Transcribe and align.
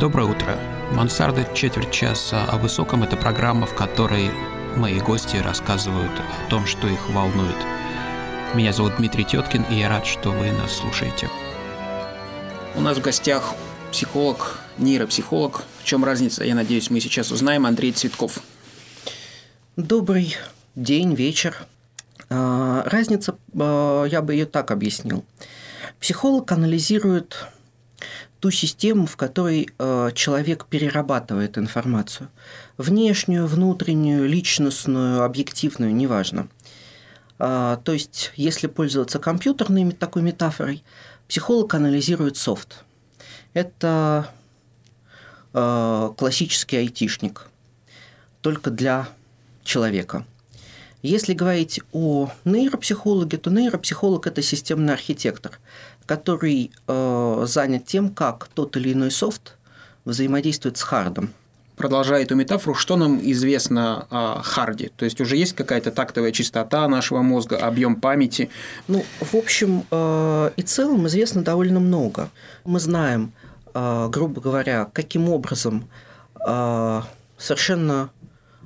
Доброе 0.00 0.26
утро. 0.26 0.58
Мансарда 0.90 1.46
четверть 1.54 1.92
часа 1.92 2.44
о 2.46 2.58
высоком– 2.58 3.02
это 3.04 3.16
программа, 3.16 3.64
в 3.64 3.76
которой 3.76 4.28
мои 4.74 4.98
гости 4.98 5.36
рассказывают 5.36 6.10
о 6.10 6.50
том, 6.50 6.66
что 6.66 6.88
их 6.88 7.08
волнует. 7.10 7.54
Меня 8.54 8.72
зовут 8.72 8.96
Дмитрий 8.96 9.24
Теткин, 9.24 9.62
и 9.70 9.76
я 9.76 9.88
рад, 9.88 10.04
что 10.04 10.30
вы 10.30 10.50
нас 10.50 10.72
слушаете. 10.72 11.30
У 12.74 12.80
нас 12.80 12.98
в 12.98 13.02
гостях 13.02 13.54
психолог, 13.92 14.58
нейропсихолог. 14.78 15.62
В 15.80 15.84
чем 15.84 16.04
разница, 16.04 16.42
я 16.42 16.56
надеюсь, 16.56 16.90
мы 16.90 16.98
сейчас 16.98 17.30
узнаем. 17.30 17.64
Андрей 17.64 17.92
Цветков. 17.92 18.40
Добрый 19.76 20.36
день, 20.74 21.14
вечер. 21.14 21.56
А, 22.30 22.82
разница, 22.86 23.36
а, 23.56 24.06
я 24.06 24.22
бы 24.22 24.32
ее 24.32 24.46
так 24.46 24.72
объяснил. 24.72 25.24
Психолог 26.00 26.50
анализирует 26.50 27.46
ту 28.44 28.50
систему, 28.50 29.06
в 29.06 29.16
которой 29.16 29.70
а, 29.78 30.10
человек 30.12 30.66
перерабатывает 30.66 31.56
информацию. 31.56 32.28
Внешнюю, 32.76 33.46
внутреннюю, 33.46 34.28
личностную, 34.28 35.22
объективную, 35.22 35.94
неважно. 35.94 36.48
То 37.38 37.80
есть, 37.86 38.32
если 38.36 38.66
пользоваться 38.66 39.18
компьютерной 39.18 39.92
такой 39.92 40.20
метафорой, 40.20 40.84
психолог 41.26 41.72
анализирует 41.72 42.36
софт. 42.36 42.84
Это 43.54 44.28
классический 45.52 46.76
айтишник, 46.76 47.48
только 48.42 48.70
для 48.70 49.08
человека– 49.64 50.26
если 51.04 51.34
говорить 51.34 51.80
о 51.92 52.30
нейропсихологе, 52.46 53.36
то 53.36 53.50
нейропсихолог– 53.50 54.26
это 54.26 54.40
системный 54.40 54.94
архитектор, 54.94 55.60
который 56.06 56.70
э, 56.88 57.44
занят 57.46 57.84
тем, 57.84 58.08
как 58.08 58.48
тот 58.54 58.74
или 58.78 58.94
иной 58.94 59.10
софт 59.10 59.56
взаимодействует 60.06 60.78
с 60.78 60.82
хардом. 60.82 61.34
Продолжая 61.76 62.22
эту 62.22 62.36
метафору, 62.36 62.74
что 62.74 62.96
нам 62.96 63.20
известно 63.20 64.06
о 64.08 64.40
харде? 64.42 64.92
То 64.96 65.04
есть 65.04 65.20
уже 65.20 65.36
есть 65.36 65.54
какая-то 65.54 65.90
тактовая 65.90 66.32
чистота 66.32 66.88
нашего 66.88 67.20
мозга, 67.20 67.58
объем 67.58 67.96
памяти? 67.96 68.48
Ну, 68.88 69.04
в 69.20 69.34
общем 69.34 69.84
э, 69.90 70.50
и 70.56 70.62
целом 70.62 71.06
известно 71.08 71.42
довольно 71.42 71.80
много. 71.80 72.30
Мы 72.64 72.80
знаем, 72.80 73.32
э, 73.74 74.08
грубо 74.10 74.40
говоря, 74.40 74.88
каким 74.90 75.28
образом 75.28 75.86
э, 76.46 77.02
совершенно 77.36 78.08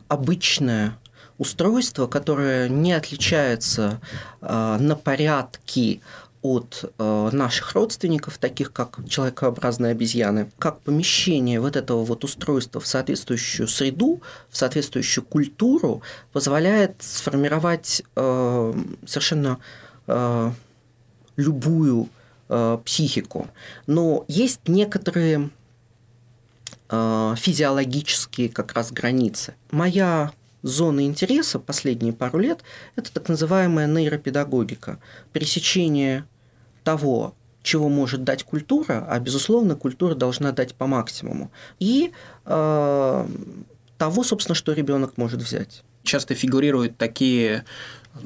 обычная 0.06 0.96
устройство, 1.38 2.06
которое 2.06 2.68
не 2.68 2.92
отличается 2.92 4.00
э, 4.40 4.76
на 4.80 4.96
порядки 4.96 6.00
от 6.42 6.92
э, 6.98 7.30
наших 7.32 7.74
родственников, 7.74 8.38
таких 8.38 8.72
как 8.72 8.98
человекообразные 9.08 9.92
обезьяны, 9.92 10.50
как 10.58 10.80
помещение 10.80 11.60
вот 11.60 11.76
этого 11.76 12.04
вот 12.04 12.24
устройства 12.24 12.80
в 12.80 12.86
соответствующую 12.86 13.66
среду, 13.66 14.20
в 14.48 14.56
соответствующую 14.56 15.24
культуру 15.24 16.02
позволяет 16.32 16.96
сформировать 17.00 18.02
э, 18.14 18.74
совершенно 19.04 19.58
э, 20.06 20.50
любую 21.36 22.08
э, 22.48 22.78
психику. 22.84 23.48
Но 23.86 24.24
есть 24.28 24.60
некоторые 24.68 25.50
э, 26.88 27.34
физиологические 27.36 28.48
как 28.48 28.74
раз 28.74 28.92
границы. 28.92 29.54
Моя 29.70 30.32
зоны 30.62 31.06
интереса 31.06 31.58
последние 31.58 32.12
пару 32.12 32.38
лет– 32.38 32.62
это 32.96 33.12
так 33.12 33.28
называемая 33.28 33.86
нейропедагогика, 33.86 34.98
пересечение 35.32 36.24
того, 36.84 37.34
чего 37.62 37.88
может 37.88 38.24
дать 38.24 38.44
культура, 38.44 39.06
а, 39.08 39.18
безусловно, 39.18 39.76
культура 39.76 40.14
должна 40.14 40.52
дать 40.52 40.74
по 40.74 40.86
максимуму, 40.86 41.50
и 41.78 42.12
э, 42.46 43.26
того, 43.98 44.24
собственно, 44.24 44.54
что 44.54 44.72
ребенок 44.72 45.18
может 45.18 45.42
взять. 45.42 45.82
Часто 46.02 46.34
фигурируют 46.34 46.96
такие, 46.96 47.64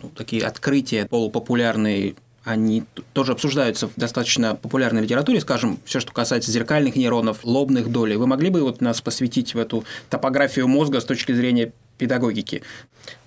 ну, 0.00 0.10
такие 0.10 0.46
открытия 0.46 1.06
полупопулярные 1.06 2.14
они 2.44 2.84
тоже 3.12 3.32
обсуждаются 3.32 3.88
в 3.88 3.92
достаточно 3.96 4.54
популярной 4.54 5.02
литературе, 5.02 5.40
скажем, 5.40 5.78
все, 5.84 6.00
что 6.00 6.12
касается 6.12 6.50
зеркальных 6.50 6.96
нейронов, 6.96 7.44
лобных 7.44 7.90
долей. 7.90 8.16
Вы 8.16 8.26
могли 8.26 8.50
бы 8.50 8.62
вот 8.62 8.80
нас 8.80 9.00
посвятить 9.00 9.54
в 9.54 9.58
эту 9.58 9.84
топографию 10.10 10.66
мозга 10.68 11.00
с 11.00 11.04
точки 11.04 11.32
зрения 11.32 11.72
педагогики. 11.98 12.62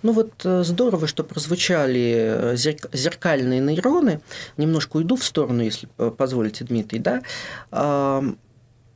Ну 0.04 0.12
вот 0.12 0.32
э, 0.44 0.64
здорово, 0.64 1.08
что 1.08 1.24
прозвучали 1.24 2.54
э, 2.54 2.56
зеркальные 2.58 3.62
нейроны. 3.62 4.20
Немножко 4.58 4.98
уйду 4.98 5.16
в 5.16 5.24
сторону, 5.24 5.64
если 5.64 5.88
позволите, 6.18 6.66
Дмитрий. 6.66 7.00
Да? 7.00 7.22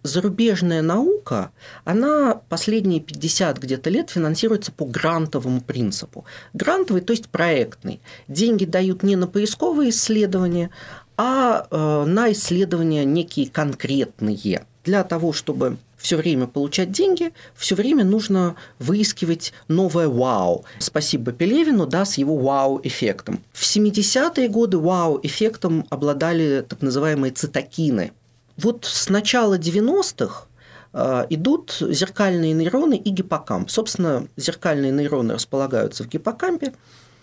Зарубежная 0.02 0.82
наука, 0.82 1.52
она 1.84 2.42
последние 2.48 3.02
50 3.02 3.60
где-то 3.60 3.90
лет 3.90 4.10
финансируется 4.10 4.72
по 4.72 4.86
грантовому 4.86 5.60
принципу. 5.60 6.24
Грантовый, 6.54 7.02
то 7.02 7.12
есть 7.12 7.28
проектный. 7.28 8.00
Деньги 8.30 8.64
дают 8.64 9.04
не 9.04 9.18
на 9.18 9.28
поисковые 9.28 9.90
исследования, 9.90 10.70
а 11.18 11.68
э, 11.70 12.06
на 12.06 12.32
исследования 12.32 13.04
некие 13.04 13.50
конкретные. 13.50 14.66
Для 14.86 15.04
того, 15.04 15.34
чтобы 15.34 15.78
все 15.98 16.16
время 16.16 16.48
получать 16.48 16.92
деньги, 16.92 17.34
все 17.56 17.76
время 17.76 18.06
нужно 18.06 18.56
выискивать 18.80 19.54
новое 19.68 20.08
вау. 20.08 20.64
Спасибо 20.80 21.34
Пелевину, 21.34 21.86
да, 21.86 22.06
с 22.06 22.18
его 22.18 22.38
вау-эффектом. 22.38 23.42
В 23.52 23.64
70-е 23.64 24.48
годы 24.48 24.78
вау-эффектом 24.78 25.86
обладали 25.90 26.66
так 26.68 26.81
называемые 26.81 27.34
цитокины. 27.34 28.14
Вот 28.62 28.86
с 28.86 29.09
начала 29.09 29.58
90-х 29.58 30.47
э, 30.94 31.25
идут 31.30 31.78
зеркальные 31.80 32.53
нейроны 32.53 32.97
и 32.97 33.09
гиппокамп. 33.09 33.70
Собственно, 33.70 34.28
зеркальные 34.38 34.92
нейроны 34.92 35.34
располагаются 35.34 36.03
в 36.03 36.08
гиппокампе. 36.08 36.74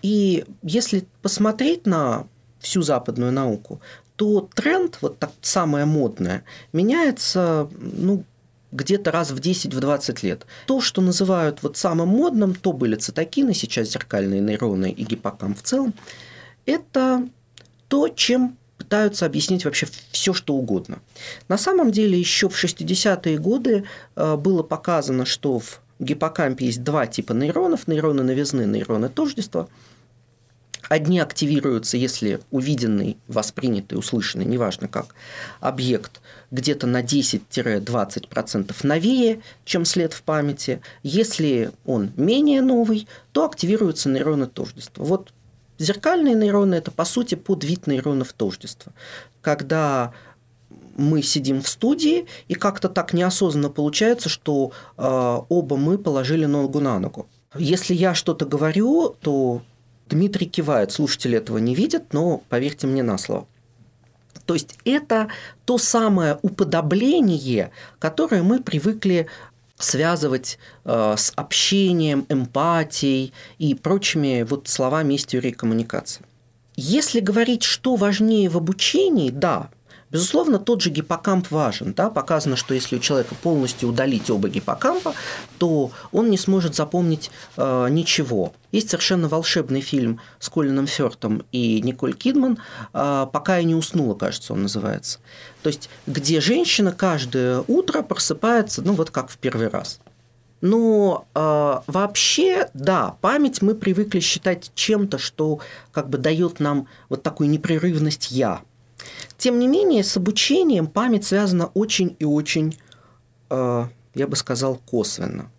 И 0.03 0.45
если 0.63 1.07
посмотреть 1.23 1.87
на 1.87 2.27
всю 2.61 2.83
западную 2.83 3.33
науку, 3.33 3.81
то 4.17 4.49
тренд, 4.55 4.99
вот 5.03 5.19
так 5.19 5.31
самое 5.43 5.85
модное, 5.85 6.45
меняется 6.73 7.69
ну, 7.81 8.25
где-то 8.73 9.11
раз 9.11 9.31
в 9.31 9.37
10-20 9.37 10.27
лет. 10.27 10.47
То, 10.67 10.81
что 10.81 11.03
называют 11.03 11.63
вот 11.63 11.77
самым 11.77 12.09
модным, 12.09 12.55
то 12.55 12.73
были 12.73 12.97
цитокины, 12.97 13.53
сейчас 13.53 13.89
зеркальные 13.89 14.41
нейроны 14.41 14.91
и 14.91 15.05
гиппокамп 15.05 15.59
в 15.59 15.63
целом, 15.63 15.93
это 16.65 17.29
то, 17.89 18.09
чем 18.09 18.57
пытаются 18.87 19.27
объяснить 19.27 19.65
вообще 19.65 19.89
все, 20.13 20.33
что 20.33 20.55
угодно. 20.55 21.01
На 21.49 21.59
самом 21.59 21.91
деле 21.91 22.19
еще 22.19 22.49
в 22.49 22.65
60-е 22.65 23.37
годы 23.39 23.85
э, 24.15 24.37
было 24.37 24.63
показано, 24.63 25.25
что 25.25 25.59
в 25.59 25.81
гиппокампе 25.99 26.67
есть 26.67 26.85
два 26.85 27.07
типа 27.07 27.33
нейронов, 27.33 27.89
нейроны 27.89 28.23
новизны, 28.23 28.63
нейроны 28.63 29.09
тождества– 29.09 29.69
Одни 30.89 31.19
активируются, 31.19 31.97
если 31.97 32.41
увиденный, 32.51 33.17
воспринятый, 33.27 33.99
услышанный, 33.99 34.45
неважно 34.45 34.89
как, 34.89 35.15
объект 35.61 36.21
где-то 36.51 36.87
на 36.87 37.03
10-20% 37.03 38.75
новее, 38.83 39.41
чем 39.65 39.85
след 39.85 40.13
в 40.13 40.23
памяти. 40.23 40.81
Если 41.03 41.73
он 41.85 42.13
менее 42.17 42.63
новый, 42.63 43.09
то 43.33 43.45
активируются 43.45 44.09
нейроны 44.09 44.47
тождества. 44.47 45.05
Вот 45.05 45.33
зеркальные 45.79 46.35
нейроны– 46.35 46.75
это, 46.77 46.91
по 46.91 47.05
сути, 47.05 47.35
подвид 47.35 47.87
нейронов 47.87 48.33
тождества. 48.33 48.93
Когда 49.41 50.13
мы 50.97 51.23
сидим 51.23 51.63
в 51.63 51.69
студии, 51.69 52.27
и 52.49 52.55
как-то 52.55 52.89
так 52.89 53.13
неосознанно 53.13 53.71
получается, 53.71 54.29
что 54.29 54.73
э, 54.97 55.41
оба 55.49 55.77
мы 55.77 55.99
положили 55.99 56.47
ногу 56.47 56.81
на 56.81 56.99
ногу. 56.99 57.27
Если 57.55 57.95
я 57.95 58.15
что-то 58.15 58.47
говорю, 58.47 59.15
то 59.21 59.63
Дмитрий 60.09 60.47
кивает, 60.47 60.93
слушатели 60.93 61.37
этого 61.37 61.59
не 61.59 61.75
видят, 61.75 62.13
но 62.13 62.43
поверьте 62.49 62.87
мне 62.87 63.03
на 63.03 63.19
слово. 63.19 63.47
То 64.45 64.55
есть 64.55 64.79
это 64.85 65.29
то 65.65 65.77
самое 65.77 66.39
уподобление, 66.43 67.73
которое 67.99 68.43
мы 68.43 68.63
привыкли 68.63 69.27
связывать 69.79 70.59
э, 70.85 71.15
с 71.17 71.33
общением, 71.37 72.27
эмпатией 72.29 73.33
и 73.59 73.75
прочими 73.75 74.43
вот 74.43 74.69
словами 74.69 75.15
из 75.15 75.27
теории 75.27 75.51
коммуникации. 75.51 76.25
Если 76.77 77.21
говорить, 77.21 77.63
что 77.63 77.97
важнее 77.97 78.49
в 78.49 78.57
обучении, 78.57 79.31
да, 79.31 79.71
Безусловно, 80.11 80.59
тот 80.59 80.83
же 80.83 80.91
гиппокамп 80.91 81.51
важен. 81.51 81.93
Да? 81.93 82.11
Показано, 82.11 82.57
что 82.57 82.75
если 82.75 82.97
у 82.97 83.01
человека 83.01 83.35
полностью 83.35 83.89
удалить 83.89 84.31
оба 84.31 84.49
гиппокампа, 84.49 85.15
то 85.59 85.91
он 86.13 86.31
не 86.31 86.39
сможет 86.39 86.75
запомнить 86.77 87.31
э, 87.57 87.89
ничего. 87.91 88.53
Есть 88.71 88.91
совершенно 88.91 89.29
волшебный 89.29 89.81
фильм 89.81 90.21
с 90.39 90.49
Колином 90.49 90.87
Фёртом 90.87 91.45
и 91.51 91.81
Николь 91.83 92.15
Кидман 92.15 92.59
э, 92.93 93.27
«Пока 93.33 93.57
я 93.57 93.65
не 93.65 93.75
уснула», 93.75 94.15
кажется, 94.15 94.53
он 94.53 94.63
называется. 94.63 95.19
То 95.63 95.69
есть, 95.69 95.91
где 96.07 96.41
женщина 96.41 96.93
каждое 96.93 97.65
утро 97.67 98.03
просыпается, 98.03 98.83
ну 98.83 98.93
вот 98.93 99.11
как 99.11 99.29
в 99.29 99.39
первый 99.39 99.69
раз. 99.69 99.99
Но 100.61 101.27
э, 101.35 101.75
вообще, 101.87 102.71
да, 102.75 103.17
память 103.21 103.61
мы 103.61 103.75
привыкли 103.75 104.21
считать 104.21 104.71
чем-то, 104.75 105.19
что 105.19 105.61
как 105.93 106.09
бы 106.09 106.19
дает 106.19 106.61
нам 106.61 106.89
вот 107.09 107.23
такую 107.23 107.51
непрерывность 107.51 108.31
я. 108.31 108.63
Тем 109.37 109.59
не 109.59 109.69
менее, 109.69 110.03
с 110.05 110.17
обучением 110.17 110.87
память 110.87 111.25
связана 111.25 111.67
очень 111.67 112.17
и 112.19 112.25
очень 112.25 112.77
э, 113.51 113.87
я 114.17 114.27
бы 114.27 114.35
сказал, 114.35 114.77
косвенно. 114.77 115.51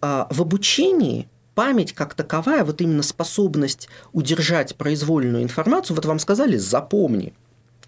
А 0.00 0.28
в 0.30 0.42
обучении 0.42 1.28
память 1.54 1.92
как 1.94 2.14
таковая, 2.14 2.62
вот 2.62 2.80
именно 2.80 3.02
способность 3.02 3.88
удержать 4.12 4.76
произвольную 4.76 5.42
информацию, 5.42 5.96
вот 5.96 6.04
вам 6.04 6.18
сказали 6.18 6.56
«запомни». 6.56 7.32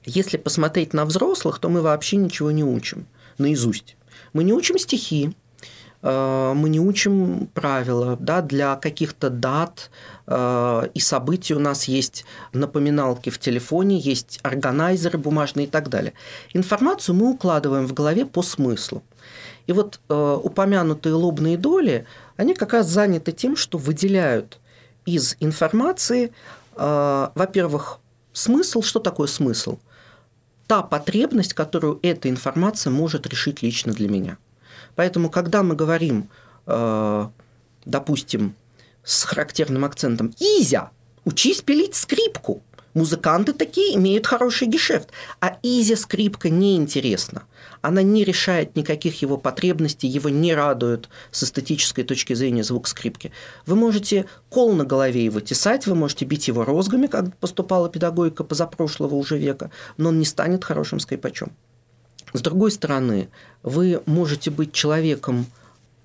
Если 0.07 0.39
посмотреть 0.39 0.95
на 0.95 1.05
взрослых, 1.05 1.59
то 1.59 1.69
мы 1.69 1.83
вообще 1.83 2.17
ничего 2.17 2.51
не 2.51 2.65
учим 2.65 3.07
наизусть. 3.37 3.97
Мы 4.33 4.45
не 4.45 4.55
учим 4.55 4.79
стихи, 4.79 5.37
мы 6.03 6.69
не 6.71 6.81
учим 6.81 7.49
правила, 7.53 8.17
да, 8.19 8.41
для 8.41 8.77
каких-то 8.77 9.29
дат 9.29 9.91
э, 10.27 10.89
и 10.95 11.01
событий 11.01 11.55
у 11.55 11.59
нас 11.59 11.85
есть 11.85 12.25
напоминалки 12.55 13.29
в 13.29 13.39
телефоне, 13.39 13.99
есть 13.99 14.41
органайзеры 14.43 15.19
бумажные 15.19 15.67
и 15.67 15.69
так 15.69 15.91
далее. 15.91 16.15
Информацию 16.55 17.15
мы 17.15 17.31
укладываем 17.31 17.87
в 17.87 17.93
голове 17.93 18.25
по 18.25 18.43
смыслу. 18.43 19.03
И 19.67 19.73
вот 19.73 20.01
э, 20.09 20.39
упомянутые 20.43 21.15
лобные 21.15 21.59
доли, 21.59 22.07
они 22.37 22.55
как 22.55 22.73
раз 22.73 22.87
заняты 22.87 23.33
тем, 23.33 23.55
что 23.55 23.77
выделяют 23.77 24.59
из 25.05 25.37
информации, 25.41 26.33
во-первых, 26.77 27.99
смысл. 28.33 28.81
Что 28.81 29.01
такое 29.01 29.27
смысл? 29.27 29.79
Та 30.67 30.83
потребность, 30.83 31.53
которую 31.53 31.99
эта 32.03 32.31
информация 32.31 32.91
может 32.91 33.27
решить 33.27 33.61
лично 33.61 33.93
для 33.93 34.09
меня– 34.09 34.39
Поэтому, 35.01 35.31
когда 35.31 35.63
мы 35.63 35.75
говорим, 35.75 36.29
э, 36.67 37.29
допустим, 37.87 38.55
с 39.03 39.25
характерным 39.25 39.87
акцентом 39.87 40.35
«Изя, 40.39 40.91
учись 41.25 41.63
пилить 41.63 41.95
скрипку», 41.95 42.63
Музыканты 42.93 43.53
такие 43.53 43.97
имеют 43.97 44.27
хороший 44.27 44.67
гешефт, 44.67 45.11
а 45.41 45.57
Изи 45.63 45.95
скрипка 45.95 46.51
неинтересна. 46.51 47.45
Она 47.83 48.03
не 48.03 48.25
решает 48.25 48.75
никаких 48.75 49.23
его 49.23 49.37
потребностей, 49.37 50.09
его 50.09 50.29
не 50.29 50.55
радует 50.55 51.09
с 51.31 51.45
эстетической 51.45 52.03
точки 52.03 52.35
зрения 52.35 52.65
звук 52.65 52.89
скрипки. 52.89 53.31
Вы 53.65 53.77
можете 53.77 54.27
кол 54.49 54.73
на 54.73 54.85
голове 54.85 55.25
его 55.25 55.39
тесать, 55.39 55.87
вы 55.87 55.95
можете 55.95 56.25
бить 56.25 56.49
его 56.49 56.65
розгами, 56.65 57.07
как 57.07 57.37
поступала 57.37 57.89
педагогика 57.89 58.43
позапрошлого 58.43 59.15
уже 59.15 59.39
века, 59.39 59.71
но 59.97 60.09
он 60.09 60.19
не 60.19 60.25
станет 60.27 60.65
хорошим 60.65 60.99
скрипачом. 60.99 61.53
С 62.33 62.41
другой 62.41 62.71
стороны, 62.71 63.29
вы 63.63 64.03
можете 64.07 64.51
быть 64.51 64.73
человеком 64.73 65.47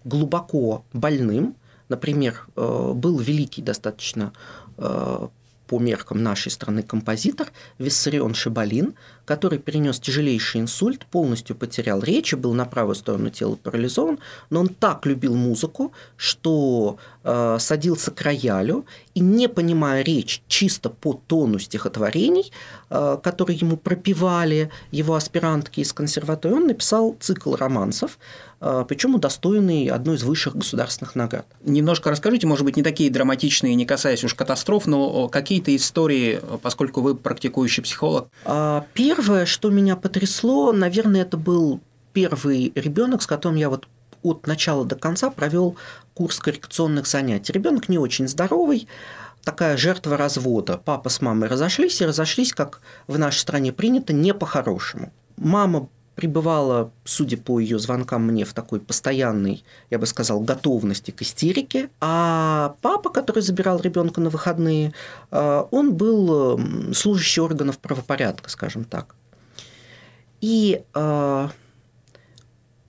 глубоко 0.03 0.83
больным. 0.93 1.55
Например, 1.89 2.47
э, 2.55 2.91
был 2.95 3.19
великий 3.19 3.61
достаточно 3.61 4.33
э, 4.77 5.27
по 5.67 5.79
меркам 5.79 6.21
нашей 6.21 6.51
страны 6.51 6.83
композитор 6.83 7.47
Виссарион 7.79 8.33
Шибалин, 8.33 8.95
который 9.25 9.59
перенес 9.59 9.99
тяжелейший 9.99 10.61
инсульт, 10.61 11.05
полностью 11.05 11.55
потерял 11.55 12.01
речь 12.01 12.33
и 12.33 12.35
был 12.35 12.53
на 12.53 12.65
правую 12.65 12.95
сторону 12.95 13.29
тела 13.29 13.55
парализован, 13.55 14.19
но 14.49 14.61
он 14.61 14.67
так 14.69 15.05
любил 15.05 15.35
музыку, 15.35 15.91
что 16.17 16.97
э, 17.23 17.57
садился 17.59 18.11
к 18.11 18.21
роялю 18.21 18.85
и, 19.15 19.21
не 19.21 19.47
понимая 19.47 20.03
речь 20.03 20.43
чисто 20.47 20.89
по 20.89 21.13
тону 21.13 21.57
стихотворений, 21.57 22.51
э, 22.89 23.17
которые 23.23 23.57
ему 23.57 23.77
пропевали 23.77 24.69
его 24.91 25.15
аспирантки 25.15 25.79
из 25.79 25.93
консерватории, 25.93 26.53
он 26.53 26.67
написал 26.67 27.15
цикл 27.19 27.55
романсов, 27.55 28.19
э, 28.59 28.85
причем 28.87 29.15
удостоенный 29.15 29.87
одной 29.87 30.17
из 30.17 30.23
высших 30.23 30.57
государственных 30.57 31.15
наград. 31.15 31.45
Немножко 31.63 32.11
расскажите, 32.11 32.45
может 32.45 32.65
быть, 32.65 32.75
не 32.75 32.83
такие 32.83 33.09
драматичные, 33.09 33.73
не 33.75 33.85
касаясь 33.85 34.23
уж 34.23 34.35
катастроф, 34.35 34.85
но 34.85 35.29
какие-то 35.29 35.73
истории, 35.75 36.41
поскольку 36.61 37.01
вы 37.01 37.15
практикующий 37.15 37.83
психолог. 37.83 38.27
А, 38.43 38.85
Первое, 38.93 39.45
что 39.45 39.69
меня 39.69 39.95
потрясло, 39.95 40.73
наверное, 40.73 41.21
это 41.21 41.37
был 41.37 41.79
первый 42.11 42.71
ребенок, 42.75 43.21
с 43.21 43.27
которым 43.27 43.57
я 43.57 43.69
вот 43.69 43.87
от 44.25 44.47
начала 44.47 44.85
до 44.85 44.95
конца 44.95 45.29
провел 45.29 45.75
курс 46.13 46.39
коррекционных 46.39 47.07
занятий. 47.07 47.53
Ребенок 47.53 47.89
не 47.89 47.97
очень 47.97 48.27
здоровый, 48.27 48.87
такая 49.43 49.77
жертва 49.77 50.17
развода. 50.17 50.81
Папа 50.83 51.09
с 51.09 51.21
мамой 51.21 51.47
разошлись 51.47 52.01
и 52.01 52.05
разошлись, 52.05 52.53
как 52.53 52.81
в 53.07 53.17
нашей 53.17 53.39
стране 53.39 53.71
принято, 53.71 54.13
не 54.13 54.33
по-хорошему. 54.33 55.11
Мама 55.37 55.87
пребывала, 56.15 56.91
судя 57.03 57.37
по 57.37 57.59
ее 57.59 57.77
звонкам 57.77 58.23
мне, 58.23 58.45
в 58.45 58.53
такой 58.53 58.79
постоянной, 58.79 59.63
я 59.89 59.99
бы 59.99 60.05
сказал, 60.05 60.39
готовности 60.39 61.11
к 61.11 61.21
истерике. 61.21 61.89
А 61.99 62.75
папа, 62.81 63.09
который 63.09 63.41
забирал 63.41 63.79
ребенка 63.79 64.21
на 64.21 64.29
выходные, 64.29 64.93
э, 65.31 65.63
он 65.71 65.93
был 65.93 66.59
служащий 66.93 67.41
органов 67.41 67.77
правопорядка, 67.79 68.49
скажем 68.49 68.85
так. 68.85 69.15
И 70.39 70.83
э, 70.93 71.49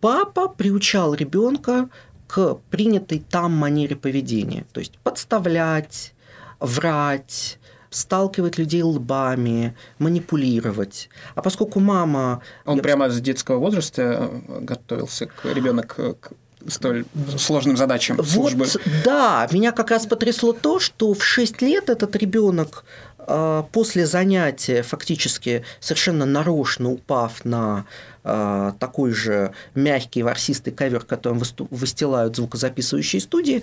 папа 0.07 0.47
приучал 0.47 1.15
ребенка 1.15 1.89
к 2.29 2.55
принятой 2.71 3.25
там 3.29 3.51
манере 3.53 3.97
поведения, 3.97 4.65
то 4.73 4.79
есть 4.79 4.97
подставлять, 4.99 6.15
врать, 6.61 7.59
сталкивать 7.91 8.57
людей 8.57 8.85
лбами, 8.85 9.75
манипулировать. 9.99 11.09
А 11.35 11.43
поскольку 11.43 11.81
мама... 11.81 12.41
Он 12.65 12.79
прямо 12.79 13.11
с 13.11 13.21
детского 13.21 13.59
возраста 13.59 14.31
э, 14.31 14.61
готовился 14.61 15.27
к 15.27 15.45
ребенок 15.45 15.97
к 15.97 16.31
столь 16.69 17.05
сложным 17.37 17.77
задачам 17.77 18.17
вот, 18.17 18.29
службы. 18.29 18.67
Да, 19.05 19.49
меня 19.51 19.73
как 19.73 19.91
раз 19.91 20.07
потрясло 20.07 20.53
то, 20.53 20.79
что 20.79 21.15
в 21.15 21.25
6 21.25 21.63
лет 21.63 21.89
этот 21.89 22.15
ребенок 22.15 22.85
э, 23.19 23.63
после 23.73 24.07
занятия, 24.07 24.83
фактически 24.83 25.65
совершенно 25.81 26.27
нарочно 26.27 26.91
упав 26.91 27.45
на 27.45 27.87
э, 28.27 28.73
такой 28.79 29.13
же 29.13 29.53
мягкий 29.75 30.23
ворсистый 30.23 30.73
ковер, 30.73 31.05
которым 31.05 31.41
выстилают 31.71 32.37
звукозаписывающие 32.37 33.21
студии, 33.21 33.63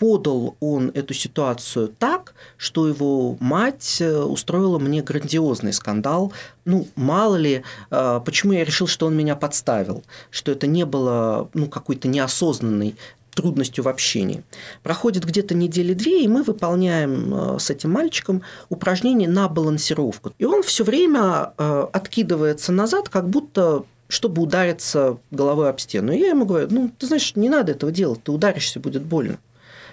подал 0.00 0.56
он 0.60 0.90
эту 0.94 1.14
ситуацию 1.14 1.88
так, 1.98 2.34
что 2.56 2.88
его 2.88 3.36
мать 3.38 3.98
э, 4.00 4.22
устроила 4.22 4.78
мне 4.78 5.02
грандиозный 5.02 5.74
скандал. 5.74 6.32
Ну, 6.64 6.88
мало 6.96 7.36
ли, 7.36 7.62
э, 7.90 8.20
почему 8.24 8.54
я 8.54 8.64
решил, 8.64 8.86
что 8.86 9.06
он 9.06 9.16
меня 9.16 9.36
подставил, 9.36 10.02
что 10.30 10.50
это 10.52 10.66
не 10.66 10.86
было 10.86 11.50
ну, 11.52 11.66
какой-то 11.66 12.08
неосознанной 12.08 12.96
трудностью 13.34 13.84
в 13.84 13.88
общении. 13.88 14.42
Проходит 14.82 15.24
где-то 15.24 15.54
недели 15.54 15.92
две, 15.92 16.24
и 16.24 16.28
мы 16.28 16.42
выполняем 16.42 17.34
э, 17.34 17.58
с 17.58 17.68
этим 17.68 17.90
мальчиком 17.90 18.42
упражнение 18.70 19.28
на 19.28 19.48
балансировку. 19.48 20.32
И 20.38 20.46
он 20.46 20.62
все 20.62 20.82
время 20.82 21.52
откидывается 21.92 22.72
назад, 22.72 23.10
как 23.10 23.28
будто 23.28 23.84
чтобы 24.10 24.42
удариться 24.42 25.18
головой 25.30 25.70
об 25.70 25.78
стену. 25.78 26.12
И 26.12 26.18
я 26.18 26.30
ему 26.30 26.44
говорю, 26.44 26.66
ну, 26.70 26.90
ты 26.98 27.06
знаешь, 27.06 27.36
не 27.36 27.48
надо 27.48 27.72
этого 27.72 27.92
делать, 27.92 28.22
ты 28.24 28.32
ударишься, 28.32 28.80
будет 28.80 29.04
больно. 29.04 29.38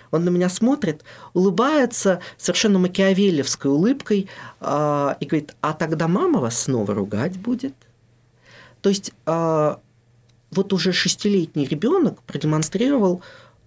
Он 0.10 0.26
на 0.26 0.30
меня 0.30 0.50
смотрит, 0.50 1.04
улыбается 1.34 2.20
совершенно 2.38 2.80
макиавелевской 2.80 3.70
улыбкой 3.70 4.28
э, 4.60 5.16
и 5.20 5.26
говорит, 5.26 5.56
а 5.62 5.74
тогда 5.74 6.08
мама 6.08 6.40
вас 6.40 6.60
снова 6.64 6.96
ругать 6.96 7.38
будет. 7.38 7.76
То 8.82 8.90
есть 8.90 9.12
э, 9.26 9.76
вот 10.52 10.74
уже 10.74 10.94
шестилетний 10.94 11.66
ребенок 11.66 12.22
продемонстрировал 12.24 13.22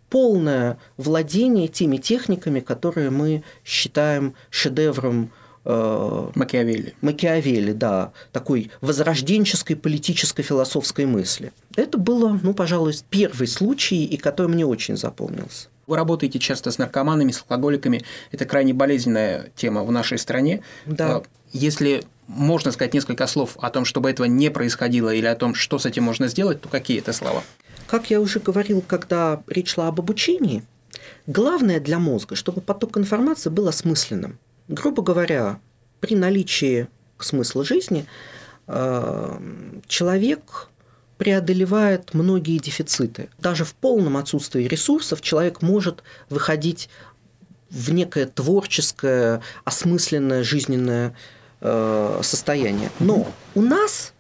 полное 0.09 0.78
владение 0.97 1.69
теми 1.69 1.99
техниками, 1.99 2.59
которые 2.59 3.11
мы 3.11 3.45
считаем 3.64 4.35
шедевром 4.50 5.30
э, 5.64 6.31
Макиавелли. 6.35 6.95
Макиавелли, 7.00 7.73
да, 7.73 8.12
такой 8.33 8.71
возрожденческой 8.81 9.76
политической 9.76 10.43
философской 10.43 11.07
мысли. 11.07 11.52
Это 11.76 11.99
было, 11.99 12.38
ну, 12.43 12.55
пожалуй, 12.55 12.95
первый 13.11 13.47
случай, 13.47 14.05
и 14.05 14.17
который 14.17 14.49
мне 14.49 14.67
очень 14.67 14.97
запомнился. 14.97 15.69
Вы 15.87 15.97
работаете 15.97 16.38
часто 16.38 16.71
с 16.71 16.79
наркоманами, 16.79 17.33
с 17.33 17.38
алкоголиками. 17.38 18.05
Это 18.31 18.45
крайне 18.45 18.73
болезненная 18.73 19.50
тема 19.57 19.83
в 19.83 19.90
нашей 19.90 20.19
стране. 20.19 20.62
Да. 20.87 21.17
А, 21.17 21.23
если 21.52 22.05
можно 22.29 22.71
сказать 22.71 22.95
несколько 22.95 23.26
слов 23.26 23.57
о 23.61 23.71
том, 23.71 23.85
чтобы 23.85 24.09
этого 24.09 24.26
не 24.26 24.50
происходило, 24.50 25.12
или 25.12 25.26
о 25.26 25.35
том, 25.35 25.55
что 25.55 25.79
с 25.79 25.87
этим 25.87 26.05
можно 26.05 26.29
сделать, 26.29 26.61
то 26.61 26.69
какие 26.69 27.00
это 27.00 27.12
слова? 27.12 27.43
Как 27.88 28.09
я 28.09 28.21
уже 28.21 28.38
говорил, 28.38 28.85
когда 28.87 29.43
речь 29.49 29.75
шла 29.75 29.88
об 29.88 29.99
обучении, 29.99 30.62
главное 31.26 31.81
для 31.81 31.99
мозга, 31.99 32.37
чтобы 32.37 32.61
поток 32.61 32.97
информации 32.97 33.50
был 33.50 33.67
осмысленным. 33.67 34.38
Грубо 34.70 35.02
говоря, 35.02 35.58
при 35.98 36.14
наличии 36.14 36.86
смысла 37.18 37.64
жизни 37.64 38.06
э, 38.68 39.38
человек 39.88 40.68
преодолевает 41.18 42.14
многие 42.14 42.58
дефициты. 42.58 43.30
Даже 43.38 43.64
в 43.64 43.74
полном 43.74 44.16
отсутствии 44.16 44.62
ресурсов 44.62 45.22
человек 45.22 45.60
может 45.60 46.04
выходить 46.28 46.88
в 47.68 47.92
некое 47.92 48.26
творческое, 48.26 49.42
осмысленное 49.64 50.44
жизненное 50.44 51.16
э, 51.60 52.20
состояние. 52.22 52.92
Но 53.00 53.26
у 53.56 53.62
нас 53.62 54.12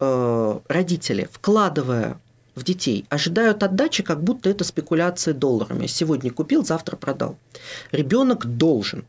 э, 0.00 0.58
родители, 0.66 1.28
вкладывая 1.30 2.20
в 2.56 2.64
детей, 2.64 3.06
ожидают 3.10 3.62
отдачи, 3.62 4.02
как 4.02 4.24
будто 4.24 4.50
это 4.50 4.64
спекуляция 4.64 5.34
долларами. 5.34 5.86
Сегодня 5.86 6.32
купил, 6.32 6.64
завтра 6.64 6.96
продал. 6.96 7.38
Ребенок 7.92 8.44
должен. 8.44 9.04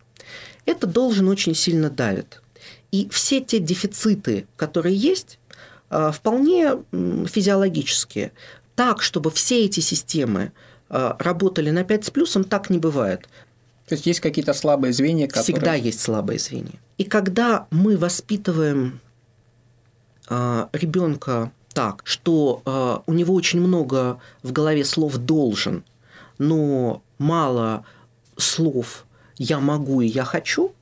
Это 0.68 0.86
должен 0.86 1.28
очень 1.28 1.56
сильно 1.56 1.90
давит. 1.90 2.44
И 2.92 3.10
все 3.10 3.42
те 3.42 3.58
дефициты, 3.58 4.46
которые 4.56 4.96
есть, 4.96 5.40
вполне 5.90 6.76
физиологические. 6.92 8.32
Так, 8.76 9.02
чтобы 9.02 9.32
все 9.32 9.66
эти 9.66 9.80
системы 9.80 10.52
работали 10.90 11.72
на 11.72 11.84
5 11.84 12.06
с 12.06 12.10
плюсом, 12.12 12.44
так 12.44 12.70
не 12.70 12.78
бывает. 12.78 13.28
То 13.88 13.96
есть 13.96 14.06
есть 14.06 14.20
какие-то 14.20 14.54
слабые 14.54 14.94
звенья, 14.94 15.28
которые... 15.28 15.44
Всегда 15.44 15.74
есть 15.74 16.02
слабые 16.02 16.40
звенья. 16.40 16.80
И 16.98 17.06
когда 17.06 17.68
мы 17.72 17.98
воспитываем 17.98 19.00
ребенка 20.30 21.52
так, 21.74 22.02
что 22.04 23.02
у 23.08 23.14
него 23.14 23.34
очень 23.34 23.62
много 23.62 24.20
в 24.44 24.52
голове 24.52 24.84
слов 24.84 25.18
должен, 25.18 25.84
но 26.38 27.02
мало 27.18 27.86
слов 28.38 29.06
я 29.38 29.60
могу 29.60 30.02
и 30.02 30.08
я 30.08 30.24
хочу, 30.24 30.74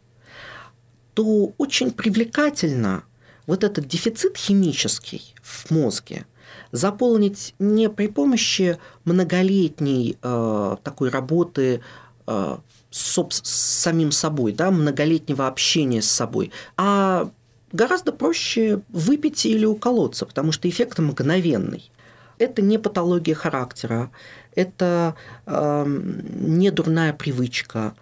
то 1.13 1.53
очень 1.57 1.91
привлекательно 1.91 3.03
вот 3.47 3.63
этот 3.63 3.87
дефицит 3.87 4.37
химический 4.37 5.33
в 5.41 5.71
мозге 5.71 6.25
заполнить 6.71 7.55
не 7.59 7.89
при 7.89 8.07
помощи 8.07 8.77
многолетней 9.05 10.17
э, 10.21 10.75
такой 10.83 11.09
работы 11.09 11.81
э, 12.27 12.57
с, 12.91 13.27
с 13.31 13.49
самим 13.49 14.11
собой, 14.11 14.51
да, 14.51 14.71
многолетнего 14.71 15.47
общения 15.47 16.01
с 16.01 16.09
собой, 16.09 16.51
а 16.77 17.29
гораздо 17.71 18.11
проще 18.11 18.81
выпить 18.89 19.45
или 19.45 19.65
уколоться, 19.65 20.25
потому 20.25 20.51
что 20.51 20.69
эффект 20.69 20.99
мгновенный. 20.99 21.91
Это 22.37 22.61
не 22.61 22.77
патология 22.77 23.35
характера, 23.35 24.11
это 24.55 25.15
э, 25.45 25.85
не 25.87 26.71
дурная 26.71 27.13
привычка, 27.13 27.95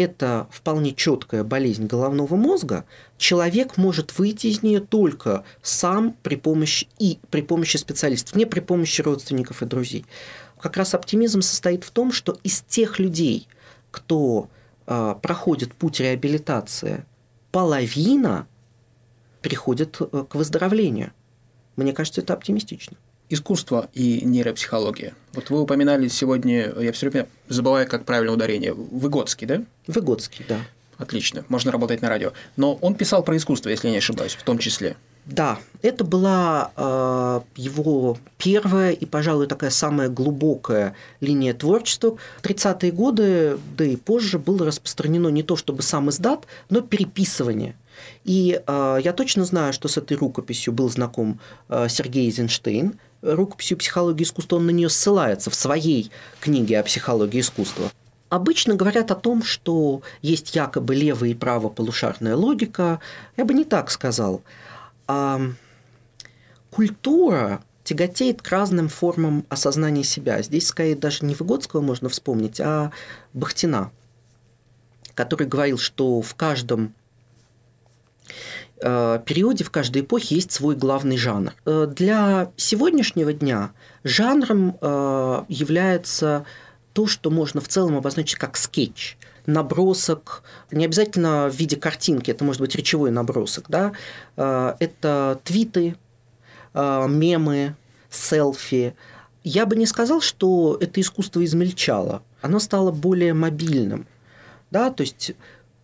это 0.00 0.48
вполне 0.50 0.94
четкая 0.94 1.44
болезнь 1.44 1.86
головного 1.86 2.36
мозга, 2.36 2.84
человек 3.18 3.76
может 3.76 4.18
выйти 4.18 4.48
из 4.48 4.62
нее 4.62 4.80
только 4.80 5.44
сам 5.62 6.16
при 6.22 6.36
помощи 6.36 6.88
и 6.98 7.18
при 7.30 7.42
помощи 7.42 7.76
специалистов, 7.76 8.36
не 8.36 8.46
при 8.46 8.60
помощи 8.60 9.00
родственников 9.02 9.62
и 9.62 9.66
друзей. 9.66 10.04
Как 10.60 10.76
раз 10.76 10.94
оптимизм 10.94 11.42
состоит 11.42 11.84
в 11.84 11.90
том, 11.90 12.12
что 12.12 12.38
из 12.42 12.62
тех 12.62 12.98
людей, 12.98 13.48
кто 13.90 14.48
э, 14.86 15.14
проходит 15.22 15.74
путь 15.74 16.00
реабилитации, 16.00 17.04
половина 17.52 18.46
приходит 19.42 19.96
э, 20.00 20.24
к 20.28 20.34
выздоровлению. 20.34 21.12
Мне 21.76 21.92
кажется, 21.92 22.20
это 22.20 22.34
оптимистично 22.34 22.96
искусство 23.30 23.88
и 23.94 24.20
нейропсихология. 24.22 25.14
Вот 25.32 25.48
вы 25.48 25.62
упоминали 25.62 26.08
сегодня, 26.08 26.72
я 26.78 26.92
все 26.92 27.08
время 27.08 27.28
забываю, 27.48 27.88
как 27.88 28.04
правильно 28.04 28.32
ударение, 28.32 28.74
Выгодский, 28.74 29.46
да? 29.46 29.62
Выгодский, 29.86 30.44
да. 30.48 30.58
Отлично, 30.98 31.46
можно 31.48 31.72
работать 31.72 32.02
на 32.02 32.10
радио. 32.10 32.32
Но 32.56 32.74
он 32.74 32.94
писал 32.94 33.22
про 33.22 33.34
искусство, 33.36 33.70
если 33.70 33.88
я 33.88 33.92
не 33.92 33.98
ошибаюсь, 33.98 34.34
в 34.34 34.42
том 34.42 34.58
числе. 34.58 34.96
Да, 35.24 35.58
это 35.80 36.04
была 36.04 36.72
э, 36.76 37.40
его 37.56 38.18
первая 38.36 38.92
и, 38.92 39.06
пожалуй, 39.06 39.46
такая 39.46 39.70
самая 39.70 40.08
глубокая 40.08 40.94
линия 41.20 41.54
творчества. 41.54 42.16
В 42.42 42.44
30-е 42.44 42.90
годы, 42.90 43.58
да 43.76 43.84
и 43.84 43.96
позже, 43.96 44.38
было 44.38 44.66
распространено 44.66 45.28
не 45.28 45.42
то 45.42 45.56
чтобы 45.56 45.82
сам 45.82 46.10
издат, 46.10 46.46
но 46.68 46.80
переписывание. 46.80 47.76
И 48.24 48.60
э, 48.66 48.98
я 49.02 49.12
точно 49.12 49.44
знаю, 49.44 49.72
что 49.72 49.88
с 49.88 49.96
этой 49.96 50.16
рукописью 50.16 50.72
был 50.72 50.90
знаком 50.90 51.38
э, 51.68 51.86
Сергей 51.88 52.26
Эйзенштейн, 52.26 52.98
рукописью 53.22 53.78
«Психология 53.78 54.24
искусства», 54.24 54.56
он 54.56 54.66
на 54.66 54.70
нее 54.70 54.88
ссылается 54.88 55.50
в 55.50 55.54
своей 55.54 56.10
книге 56.40 56.78
о 56.78 56.82
психологии 56.82 57.40
искусства. 57.40 57.90
Обычно 58.28 58.74
говорят 58.74 59.10
о 59.10 59.16
том, 59.16 59.42
что 59.42 60.02
есть 60.22 60.54
якобы 60.54 60.94
левая 60.94 61.30
и 61.30 61.34
правополушарная 61.34 62.36
логика. 62.36 63.00
Я 63.36 63.44
бы 63.44 63.54
не 63.54 63.64
так 63.64 63.90
сказал. 63.90 64.42
А 65.08 65.40
культура 66.70 67.64
тяготеет 67.82 68.40
к 68.40 68.48
разным 68.48 68.88
формам 68.88 69.44
осознания 69.48 70.04
себя. 70.04 70.42
Здесь, 70.42 70.68
скорее, 70.68 70.94
даже 70.94 71.24
не 71.24 71.34
Выгодского 71.34 71.80
можно 71.80 72.08
вспомнить, 72.08 72.60
а 72.60 72.92
Бахтина, 73.32 73.90
который 75.14 75.48
говорил, 75.48 75.76
что 75.76 76.22
в 76.22 76.36
каждом 76.36 76.94
периоде, 78.80 79.64
в 79.64 79.70
каждой 79.70 80.02
эпохе 80.02 80.36
есть 80.36 80.52
свой 80.52 80.74
главный 80.74 81.16
жанр. 81.16 81.52
Э, 81.66 81.86
для 81.86 82.50
сегодняшнего 82.56 83.32
дня 83.32 83.72
жанром 84.04 84.78
э, 84.80 85.44
является 85.48 86.44
то, 86.92 87.06
что 87.06 87.30
можно 87.30 87.60
в 87.60 87.68
целом 87.68 87.96
обозначить 87.96 88.38
как 88.38 88.56
скетч 88.56 89.16
набросок, 89.46 90.42
не 90.70 90.84
обязательно 90.84 91.48
в 91.48 91.54
виде 91.54 91.76
картинки, 91.76 92.30
это 92.30 92.44
может 92.44 92.60
быть 92.60 92.74
речевой 92.74 93.10
набросок, 93.10 93.66
да, 93.68 93.92
это 94.36 95.40
твиты, 95.44 95.96
мемы, 96.74 97.74
селфи. 98.10 98.94
Я 99.42 99.66
бы 99.66 99.76
не 99.76 99.86
сказал, 99.86 100.20
что 100.20 100.76
это 100.80 101.00
искусство 101.00 101.42
измельчало, 101.44 102.22
оно 102.42 102.60
стало 102.60 102.92
более 102.92 103.32
мобильным, 103.34 104.06
да, 104.70 104.90
то 104.90 105.02
есть 105.02 105.32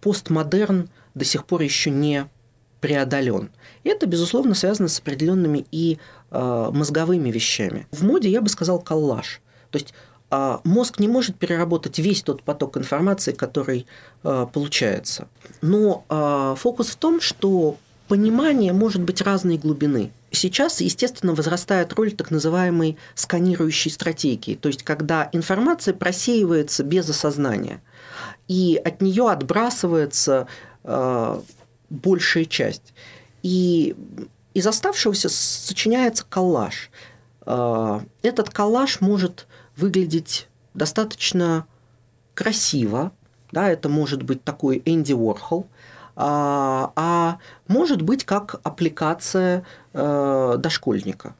постмодерн 0.00 0.88
до 1.14 1.24
сих 1.24 1.46
пор 1.46 1.62
еще 1.62 1.90
не 1.90 2.28
преодолен. 2.80 3.50
Это, 3.84 4.06
безусловно, 4.06 4.54
связано 4.54 4.88
с 4.88 4.98
определенными 4.98 5.66
и 5.70 5.98
э, 6.30 6.70
мозговыми 6.72 7.30
вещами. 7.30 7.86
В 7.90 8.04
моде 8.04 8.28
я 8.28 8.40
бы 8.40 8.48
сказал 8.48 8.80
коллаж. 8.80 9.40
То 9.70 9.78
есть 9.78 9.94
э, 10.30 10.58
мозг 10.64 10.98
не 10.98 11.08
может 11.08 11.36
переработать 11.36 11.98
весь 11.98 12.22
тот 12.22 12.42
поток 12.42 12.76
информации, 12.76 13.32
который 13.32 13.86
э, 14.22 14.46
получается. 14.52 15.28
Но 15.62 16.04
э, 16.08 16.54
фокус 16.58 16.88
в 16.88 16.96
том, 16.96 17.20
что 17.20 17.76
понимание 18.08 18.72
может 18.72 19.02
быть 19.02 19.20
разной 19.20 19.58
глубины. 19.58 20.12
Сейчас, 20.30 20.80
естественно, 20.80 21.34
возрастает 21.34 21.92
роль 21.94 22.12
так 22.12 22.30
называемой 22.30 22.98
сканирующей 23.14 23.90
стратегии, 23.90 24.54
то 24.54 24.68
есть 24.68 24.82
когда 24.82 25.28
информация 25.32 25.94
просеивается 25.94 26.84
без 26.84 27.08
осознания, 27.08 27.80
и 28.48 28.80
от 28.84 29.00
нее 29.00 29.30
отбрасывается 29.30 30.46
э, 30.84 31.40
большая 31.90 32.44
часть. 32.44 32.94
И 33.42 33.94
из 34.54 34.66
оставшегося 34.66 35.28
сочиняется 35.28 36.24
коллаж. 36.28 36.90
А, 37.42 38.02
этот 38.22 38.50
коллаж 38.50 39.00
может 39.00 39.46
выглядеть 39.76 40.48
достаточно 40.74 41.66
красиво, 42.34 43.12
да, 43.52 43.70
это 43.70 43.88
может 43.88 44.22
быть 44.22 44.42
такой 44.44 44.82
Энди 44.84 45.12
Уорхол, 45.12 45.66
а, 46.16 46.92
а 46.96 47.38
может 47.68 48.02
быть 48.02 48.24
как 48.24 48.60
аппликация 48.62 49.64
э, 49.92 50.54
дошкольника. 50.58 51.34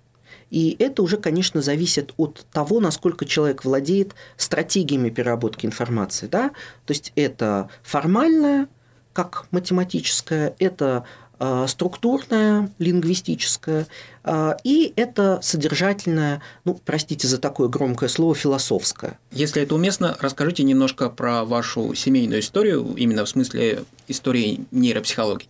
И 0.51 0.77
это 0.79 1.03
уже, 1.03 1.17
конечно, 1.17 1.61
зависит 1.61 2.13
от 2.17 2.47
того, 2.53 2.81
насколько 2.81 3.25
человек 3.25 3.65
владеет 3.65 4.15
стратегиями 4.37 5.11
переработки 5.11 5.67
информации. 5.67 6.27
Да? 6.27 6.51
То 6.85 6.93
есть 6.93 7.13
это 7.17 7.69
формальная 7.83 8.69
как 9.17 9.47
математическое, 9.51 10.55
это 10.59 11.05
э, 11.39 11.65
структурное, 11.69 12.71
лингвистическое, 12.79 13.87
э, 14.25 14.53
и 14.63 14.93
это 14.95 15.39
содержательное, 15.41 16.43
ну, 16.67 16.79
простите 16.85 17.27
за 17.27 17.39
такое 17.39 17.69
громкое 17.69 18.11
слово, 18.11 18.35
философское. 18.35 19.19
Если 19.33 19.63
это 19.63 19.75
уместно, 19.75 20.15
расскажите 20.21 20.65
немножко 20.65 21.09
про 21.09 21.47
вашу 21.47 21.95
семейную 21.95 22.41
историю, 22.41 22.93
именно 22.95 23.25
в 23.25 23.29
смысле 23.31 23.85
истории 24.07 24.67
нейропсихологии. 24.71 25.49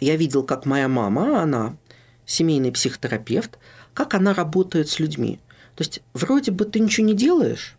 Я 0.00 0.16
видел, 0.16 0.42
как 0.42 0.66
моя 0.66 0.88
мама, 0.88 1.40
она 1.40 1.76
семейный 2.26 2.72
психотерапевт, 2.72 3.60
как 3.94 4.14
она 4.14 4.34
работает 4.34 4.88
с 4.88 4.98
людьми. 4.98 5.38
То 5.76 5.82
есть, 5.82 6.02
вроде 6.14 6.50
бы 6.50 6.64
ты 6.64 6.80
ничего 6.80 7.06
не 7.06 7.14
делаешь, 7.14 7.77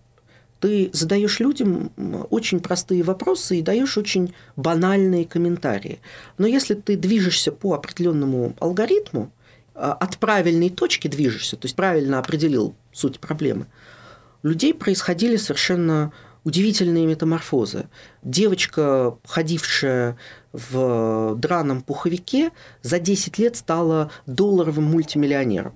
ты 0.60 0.90
задаешь 0.94 1.40
людям 1.40 1.92
очень 2.30 2.60
простые 2.60 3.04
вопросы 3.04 3.60
и 3.60 3.62
даешь 3.62 3.98
очень 3.98 4.34
банальные 4.56 5.26
комментарии. 5.26 6.00
Но 6.38 6.48
если 6.48 6.74
ты 6.74 6.98
движешься 6.98 7.52
по 7.52 7.74
определенному 7.74 8.56
алгоритму, 8.60 9.32
а, 9.74 9.94
от 9.94 10.18
правильной 10.18 10.70
точки 10.70 11.08
движешься, 11.08 11.56
то 11.56 11.66
есть 11.66 11.76
правильно 11.76 12.20
определил 12.20 12.76
суть 12.92 13.20
проблемы, 13.20 13.68
людей 14.44 14.74
происходили 14.74 15.38
совершенно 15.38 16.12
удивительные 16.44 17.06
метаморфозы. 17.06 17.88
Девочка, 18.24 19.18
ходившая 19.26 20.18
в 20.52 21.36
драном 21.36 21.82
пуховике, 21.82 22.52
за 22.82 23.00
10 23.00 23.38
лет 23.38 23.56
стала 23.56 24.12
долларовым 24.26 24.86
мультимиллионером. 24.86 25.74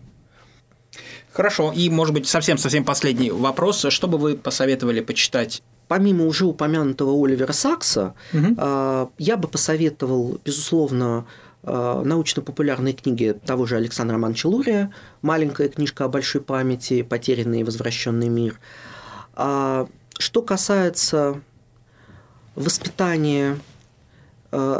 Хорошо. 1.33 1.73
И, 1.75 1.89
может 1.89 2.13
быть, 2.13 2.27
совсем-совсем 2.27 2.85
последний 2.85 3.31
вопрос. 3.31 3.85
Что 3.89 4.07
бы 4.07 4.17
вы 4.17 4.37
посоветовали 4.37 5.01
почитать 5.01 5.63
помимо 5.87 6.25
уже 6.25 6.45
упомянутого 6.45 7.11
Оливера 7.23 7.51
Сакса, 7.51 8.15
угу. 8.33 9.11
я 9.17 9.37
бы 9.37 9.47
посоветовал, 9.47 10.39
безусловно, 10.43 11.27
а, 11.61 12.01
научно-популярные 12.03 12.93
книги 12.93 13.35
того 13.45 13.65
же 13.65 13.75
Александра 13.75 14.17
Манчелурия, 14.17 14.91
маленькая 15.21 15.69
книжка 15.69 16.05
о 16.05 16.07
большой 16.07 16.41
памяти, 16.41 17.03
потерянный 17.03 17.61
и 17.61 17.63
возвращенный 17.63 18.29
мир. 18.29 18.59
А, 19.35 19.87
что 20.17 20.41
касается 20.41 21.41
воспитания 22.55 23.59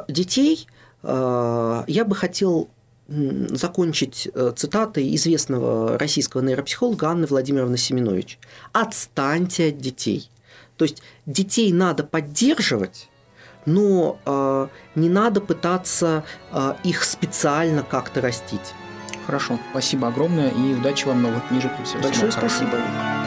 детей, 0.08 0.68
я 1.02 2.06
бы 2.08 2.16
хотел 2.16 2.70
закончить 3.08 4.30
э, 4.34 4.54
цитатой 4.56 5.14
известного 5.16 5.98
российского 5.98 6.42
нейропсихолога 6.42 7.10
Анны 7.10 7.28
Владимировны 7.28 7.78
Семенович. 7.78 8.40
«Отстаньте 8.72 9.70
от 9.70 9.78
детей». 9.78 10.30
То 10.78 10.86
есть 10.86 11.04
детей 11.26 11.72
надо 11.72 12.04
поддерживать, 12.04 13.10
но 13.66 14.20
э, 14.26 14.68
не 14.96 15.10
надо 15.10 15.42
пытаться 15.42 16.24
э, 16.52 16.76
их 16.84 17.04
специально 17.04 17.84
как-то 17.84 18.22
растить. 18.22 18.74
Хорошо, 19.26 19.60
спасибо 19.72 20.08
огромное 20.08 20.50
и 20.50 20.74
удачи 20.74 21.06
вам 21.06 21.20
в 21.20 21.22
новых 21.22 21.48
книжек. 21.48 21.72
Большое 22.02 22.32
спасибо. 22.32 22.72
Хорошего. 22.72 23.23